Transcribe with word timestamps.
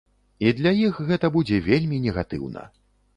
І 0.45 0.53
для 0.59 0.71
іх 0.85 1.01
гэта 1.09 1.29
будзе 1.35 1.59
вельмі 1.67 1.99
негатыўна. 2.07 2.65